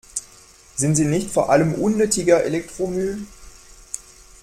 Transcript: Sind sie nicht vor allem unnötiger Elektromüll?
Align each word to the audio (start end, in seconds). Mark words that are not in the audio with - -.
Sind 0.77 0.95
sie 0.95 1.05
nicht 1.05 1.29
vor 1.29 1.51
allem 1.51 1.75
unnötiger 1.75 2.43
Elektromüll? 2.43 3.23